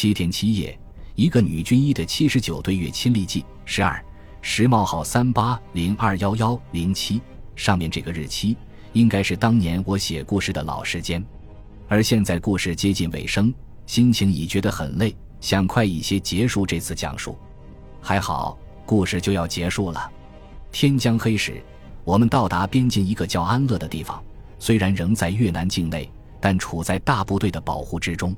[0.00, 0.78] 七天七夜，
[1.16, 3.44] 一个女军医的七十九对月亲历记。
[3.64, 4.00] 十二，
[4.40, 7.20] 时冒号三八零二幺幺零七，
[7.56, 8.56] 上面这个日期
[8.92, 11.20] 应该是当年我写故事的老时间。
[11.88, 13.52] 而现在故事接近尾声，
[13.86, 17.36] 心情已觉得很累，想快一些结束这次讲述。
[18.00, 18.56] 还好，
[18.86, 20.08] 故事就要结束了。
[20.70, 21.60] 天将黑时，
[22.04, 24.22] 我们到达边境一个叫安乐的地方，
[24.60, 26.08] 虽然仍在越南境内，
[26.40, 28.32] 但处在大部队的保护之中。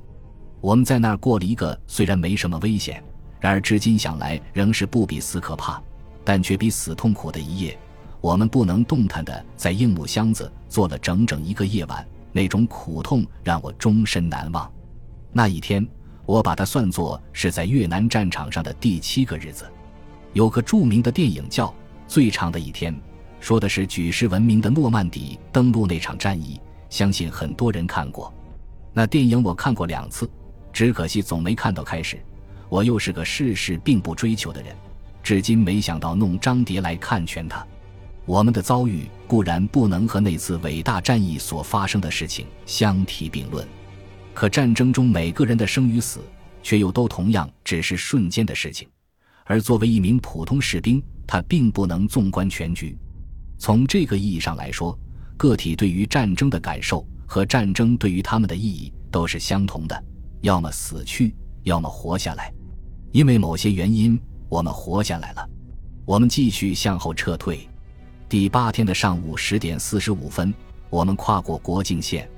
[0.60, 3.02] 我们在那儿过了一个虽然没什么危险，
[3.40, 5.82] 然而至今想来仍是不比死可怕，
[6.22, 7.78] 但却比死痛苦的一夜。
[8.20, 14.70] 我们不能动弹的在硬木箱子坐了整整一个夜晚，那种苦痛让我终身难忘。
[15.32, 15.86] 那一天，
[16.26, 19.64] 我把它算作是在越南战场上的第七个日子。
[20.34, 21.68] 有个著名的电影叫
[22.06, 22.94] 《最长的一天》，
[23.40, 28.30] 说的是举世闻名的诺曼底登陆那场战役，相信很多人看过。
[28.92, 30.30] 那电影我看过两次。
[30.80, 32.18] 只可惜总没看到开始，
[32.70, 34.74] 我又是个事事并不追求的人，
[35.22, 37.62] 至今没想到弄张蝶来看全他。
[38.24, 43.68] 我们的遭遇固然不能和那次伟大战役所发生的事情相提并论，
[44.32, 46.20] 可战争中每个人的生与死，
[46.62, 48.88] 却又都同样只是瞬间的事情。
[49.44, 52.96] 而作为一名普通士兵，他并不能纵观全局。
[53.58, 54.98] 从这个意义上来说，
[55.36, 60.04] 个体对于战争的感受和战争对于他们的意义都是相同的。
[60.42, 62.52] 要么死去，要么活下来。
[63.12, 65.48] 因为某些原因，我们活下来了。
[66.04, 67.68] 我们继续向后撤退。
[68.28, 70.52] 第八天的上午十点四十五分，
[70.88, 72.28] 我们跨过国境线，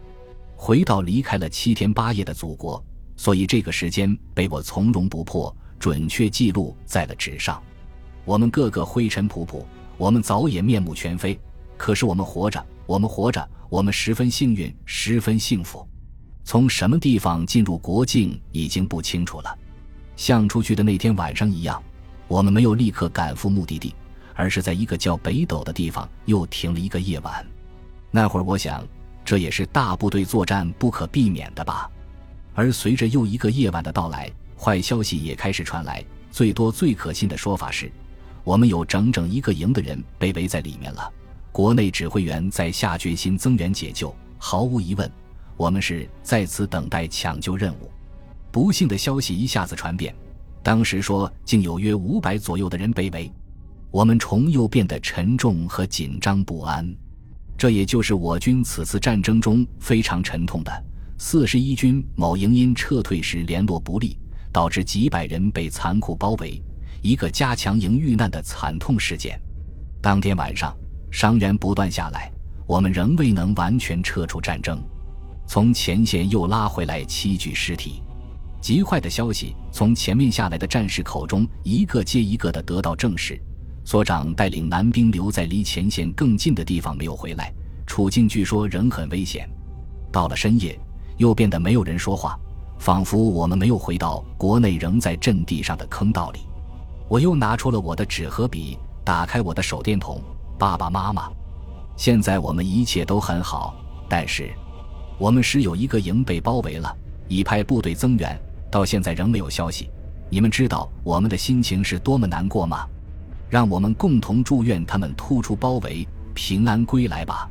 [0.56, 2.82] 回到离开了七天八夜的祖国。
[3.16, 7.62] 所以这个时间被我从容不迫、准确记录在了纸上。
[8.24, 9.62] 我们个个灰尘仆仆，
[9.96, 11.38] 我们早也面目全非。
[11.76, 15.86] 可是我们活着，我们活着，我们十分幸运，十分幸福。
[16.44, 19.58] 从什么地方进入国境已经不清楚了，
[20.16, 21.82] 像出去的那天晚上一样，
[22.28, 23.94] 我们没有立刻赶赴目的地，
[24.34, 27.46] 而是在一个叫北斗的地方又停了一个夜晚。
[28.10, 28.86] 那会儿我想，
[29.24, 31.90] 这也是大部队作战不可避免的吧。
[32.54, 36.04] 而随着又一个夜晚的到来，坏消息也开始传来。
[36.30, 37.90] 最多最可信的说法是，
[38.42, 41.10] 我们有整整一个营的人被围在里面了。
[41.50, 45.10] 国内指挥员在下决心增援解救，毫无疑问。
[45.56, 47.90] 我们是在此等待抢救任务，
[48.50, 50.14] 不幸的消息一下子传遍，
[50.62, 53.30] 当时说竟有约五百左右的人被围，
[53.90, 56.86] 我们重又变得沉重和紧张不安。
[57.56, 60.84] 这也就是我军此次战争中非常沉痛的
[61.16, 64.16] 四十一军某营因撤退时联络不利，
[64.50, 66.60] 导致几百人被残酷包围，
[67.02, 69.40] 一个加强营遇难的惨痛事件。
[70.00, 70.76] 当天晚上，
[71.12, 72.32] 伤员不断下来，
[72.66, 74.82] 我们仍未能完全撤出战争。
[75.52, 78.02] 从前线又拉回来七具尸体，
[78.58, 83.38] 极坏的消息从前面下来的战士口中一个接一个的得到证实。
[83.84, 87.52] 所长带领男兵留在离前线更近的地方没有回来，
[87.86, 89.46] 处境据说仍很危险。
[90.10, 90.80] 到了深夜，
[91.18, 92.34] 又变得没有人说话，
[92.78, 96.40] 仿佛我们没有回到国内仍在阵地上的坑道里。
[97.10, 100.18] 我又拿出了我的纸和笔，打开我的手电筒。
[100.58, 101.30] 爸爸妈妈，
[101.94, 103.74] 现在我们一切都很好，
[104.08, 104.50] 但是。
[105.22, 106.92] 我们时有一个营被包围了，
[107.28, 108.36] 已派部队增援，
[108.68, 109.88] 到现在仍没有消息。
[110.28, 112.84] 你们知道我们的心情是多么难过吗？
[113.48, 117.48] 让我们共同祝愿他们突出包围，平安归来吧。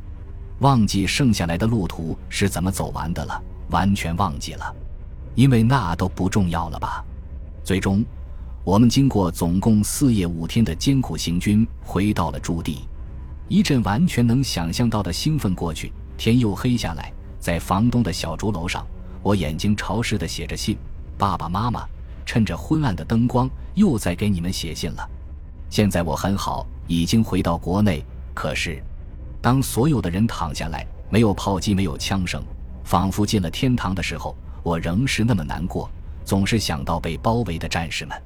[0.58, 4.76] 忘记剩下来的路途是怎么走完的了，完全忘记了，
[5.34, 7.02] 因为那都不重要了吧。
[7.64, 8.04] 最终，
[8.64, 12.80] 我们经过总共四夜五天的艰苦行军，回到了驻地。
[13.48, 17.10] 一阵完全能想象到的兴奋过去，天又黑下来。
[17.42, 18.86] 在房东的小竹楼上，
[19.20, 20.78] 我眼睛潮湿的写着信。
[21.18, 21.84] 爸爸妈妈，
[22.24, 25.10] 趁着昏暗的灯光，又在给你们写信了。
[25.68, 28.00] 现在我很好，已经回到国内。
[28.32, 28.80] 可是，
[29.40, 32.40] 当所有的人躺下来，没有炮击，没有枪声，
[32.84, 35.90] 仿佛进了天堂的时候，我仍是那么难过，
[36.24, 38.16] 总是想到被包围的战士们。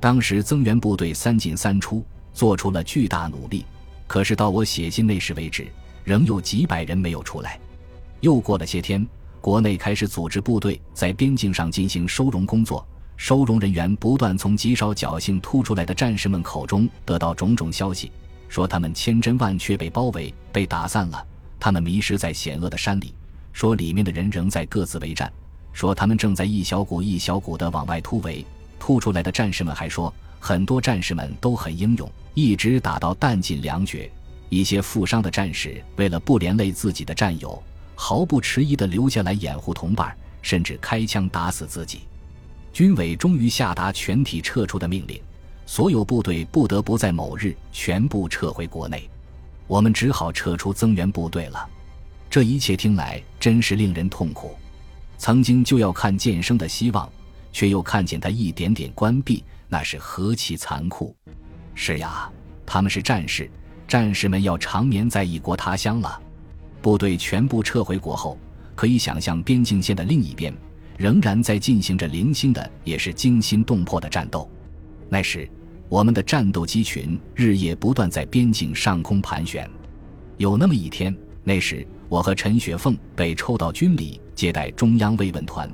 [0.00, 3.64] 当时增援部队三进三出，做出了巨大努力。
[4.08, 5.68] 可是到我写信那时为止，
[6.02, 7.60] 仍有几百人没有出来。
[8.20, 9.06] 又过了些天，
[9.40, 12.86] 国内开始组织部队在边境上进行收容工作。
[13.16, 18.12] 收容人员不断从极少侥幸突出来的战士们口中得到种种消息，
[18.48, 21.26] 说他们千真万确被包围、被打散了，
[21.58, 23.12] 他们迷失在险恶的山里；
[23.52, 25.28] 说里面的人仍在各自为战；
[25.72, 28.46] 说他们正在一小股一小股地往外突围。
[28.78, 34.08] 突出来的战士们还说，很多战士们都很英勇，一直打到弹尽粮绝。
[34.48, 37.60] 一些负伤的战士为了不连累自己的战友。
[38.00, 42.02] 毫不迟疑地留下来掩护同伴，甚至开枪打死自己。
[42.72, 45.20] 军委终于下达全体撤出的命令，
[45.66, 49.10] 所有部队不得不在某日全部撤回国内。
[49.66, 51.68] 我们只好撤出增援部队了。
[52.30, 54.56] 这一切听来真是令人痛苦。
[55.18, 57.10] 曾经就要看见生的希望，
[57.52, 61.14] 却又看见它一点点关闭，那是何其残酷！
[61.74, 62.30] 是呀，
[62.64, 63.50] 他们是战士，
[63.88, 66.22] 战士们要长眠在异国他乡了。
[66.80, 68.38] 部队全部撤回国后，
[68.74, 70.52] 可以想象边境线的另一边。
[70.96, 74.50] 仍然在进行着零星的，也是惊心动魄的战斗。
[75.08, 75.48] 那时，
[75.88, 79.70] 我们的战斗机群日夜不断在边境上空盘旋。
[80.38, 85.70] 有那么一天，那时我和陈雪凤被抽到军里接待中央慰问团，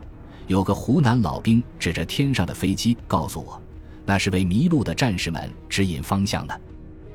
[0.47, 3.59] 有个湖南老兵指着天上的飞机告诉我，
[4.05, 6.61] 那是为迷路的战士们指引方向的。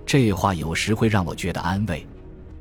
[0.03, 2.03] 这话有时会让我觉得安慰。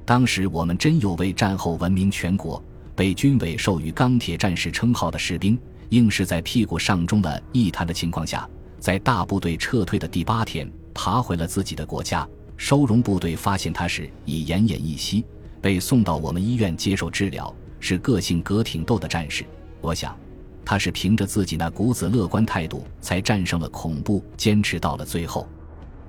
[0.08, 2.64] 当时我们真有位战后闻名全国。
[2.96, 5.60] 被军委授予“钢铁战士”称号的士兵，
[5.90, 8.48] 硬是在屁股上中了一滩的情况下，
[8.80, 12.26] 在大部队撤退的第八天，爬回了自己的国家。
[12.56, 15.26] 收容部队发现他时已奄奄一息，
[15.60, 17.54] 被送到我们医院接受治疗。
[17.78, 19.44] 是个性格挺逗的战士，
[19.82, 20.18] 我想，
[20.64, 25.46] 他是凭着自己那股子乐观态度，才战胜了恐怖，坚持到了最后。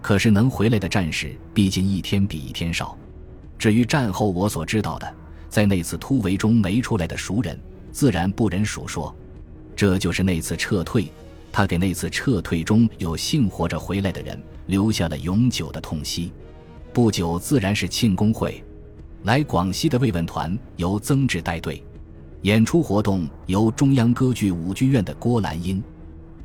[0.01, 2.97] 可是能回来的战士，毕竟一天比一天少。
[3.59, 5.15] 至于战后我所知道的，
[5.49, 7.59] 在那次突围中没出来的熟人，
[7.91, 9.13] 自然不忍数说。
[9.75, 11.11] 这就是那次撤退，
[11.51, 16.31] 他给那次撤退中有幸活着回来的人留下了永久的痛惜。
[16.93, 18.63] 不久，自然是庆功会。
[19.23, 21.83] 来广西的慰问团由曾志带队，
[22.43, 25.83] 演出活动由中央歌剧舞剧院的郭兰英、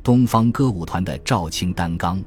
[0.03, 2.21] 东方歌舞团的赵青担纲。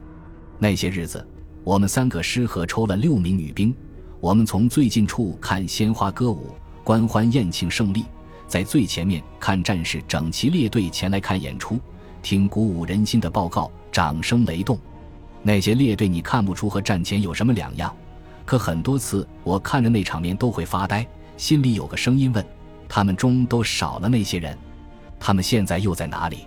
[0.58, 1.26] 那些日子，
[1.66, 3.76] 我们三个师和抽了六名女兵，
[4.20, 6.52] 我们从最近处看鲜花歌舞。
[6.84, 8.06] 官欢宴庆胜利，
[8.48, 11.78] 在最前面看战士整齐列队前来看演出，
[12.22, 14.80] 听鼓舞人心的报告，掌声雷动。
[15.44, 17.94] 那些列队你看不出和战前有什么两样，
[18.46, 21.06] 可很多次我看着那场面都会发呆，
[21.36, 22.46] 心里有个声音问：
[22.88, 24.58] 他们中都少了那些人，
[25.20, 26.46] 他们现在又在哪里？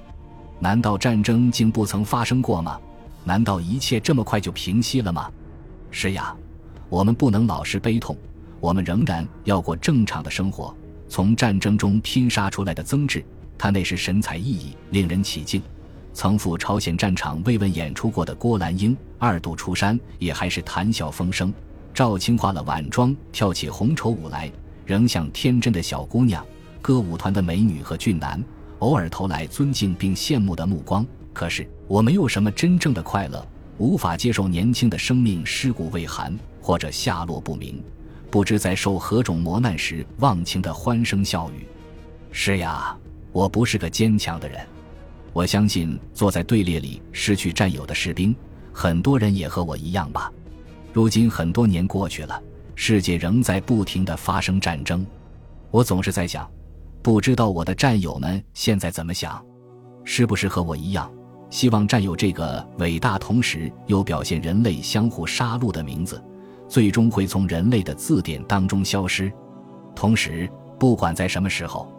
[0.58, 2.80] 难道战争竟不曾发生过吗？
[3.24, 5.30] 难道一切这么快就平息了吗？
[5.90, 6.34] 是呀，
[6.90, 8.14] 我们不能老是悲痛。
[8.60, 10.76] 我们仍然要过正常的生活。
[11.08, 13.24] 从战争中拼杀出来的曾志，
[13.56, 15.62] 他那时神采奕奕，令人起敬。
[16.12, 21.52] 曾赴朝鲜战场慰问演出过的郭兰英，二度出山也还是谈笑风生。
[21.94, 24.50] 赵青化了晚妆，跳起红绸舞来，
[24.84, 26.44] 仍像天真的小姑娘。
[26.82, 28.42] 歌舞团的美女和俊男，
[28.80, 31.06] 偶尔投来尊敬并羡慕的目光。
[31.32, 33.46] 可是我没有什么真正的快乐，
[33.78, 37.82] 无法接受年轻的生命尸骨未寒，或者下落不明。
[38.30, 41.66] 不知在受何种磨难时忘情的欢声笑语。
[42.30, 42.96] 是呀，
[43.32, 44.60] 我不是个坚强的人。
[45.32, 48.34] 我相信坐在队列里失去战友的士兵，
[48.72, 50.32] 很多人也和我一样吧。
[50.92, 52.40] 如今很多年过去了，
[52.76, 55.04] 世界仍在不停的发生战争。
[55.70, 56.48] 我总是在想，
[57.02, 59.44] 不知道我的战友们现在怎么想，
[60.04, 61.10] 是不是和我一样，
[61.48, 66.22] 希望战友这个伟大同时又表现人类相互杀戮的名字。
[66.70, 69.30] 最终会从人类的字典当中消失。
[69.94, 71.92] 同时，不管在什么时候，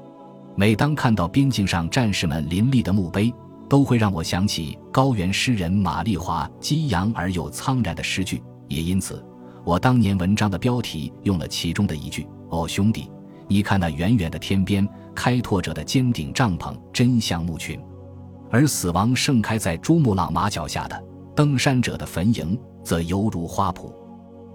[0.55, 3.31] 每当看到边境上战士们林立的墓碑，
[3.67, 8.41] 都会让我想起高原诗人马丽华激扬而又苍然的诗句。
[8.69, 9.21] 也因此，
[9.65, 13.11] 我当年文章的标题用了其中的一句：“哦，兄弟，
[13.49, 17.77] 你看那远远的天边，开拓者的尖顶帐篷真像墓群，
[18.49, 21.03] 而死亡盛开在珠穆朗玛脚下的
[21.35, 23.93] 登山者的坟茔，则犹如花圃。”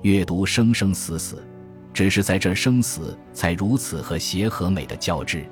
[0.07, 1.45] 阅读生生死死，
[1.93, 5.45] 只是在这生死才如此和谐和美的交织。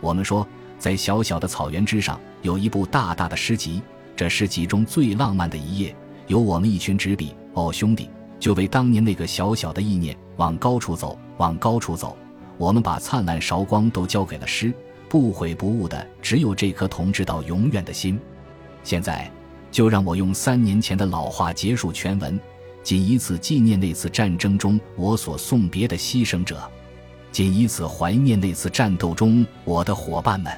[0.00, 0.44] 我们说，
[0.80, 3.80] 在小小的草原之上，有一部大大的诗集。
[4.16, 5.94] 这诗集中最浪漫的一页，
[6.26, 7.36] 有我们一群执笔。
[7.52, 8.10] 哦，兄弟，
[8.40, 12.16] 就为当年那个小小的意念，往高处走，往高处走。
[12.58, 14.74] 我们把灿烂韶光都交给了诗，
[15.08, 18.18] 不悔不悟的只有这颗同志到永远的心。
[18.82, 19.30] 现在，
[19.70, 22.40] 就让我用三年前的老话结束全文。
[22.84, 26.62] 仅以此纪念那次战争中我所送别的牺牲者，
[27.32, 30.52] 仅以此怀念那次战斗中我的伙伴们。